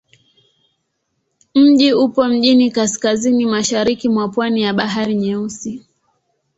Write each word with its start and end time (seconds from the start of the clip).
Mji 1.55 1.93
upo 1.93 2.27
mjini 2.27 2.71
kaskazini-mashariki 2.71 4.09
mwa 4.09 4.27
pwani 4.29 4.61
ya 4.61 4.73
Bahari 4.73 5.15
Nyeusi. 5.15 5.85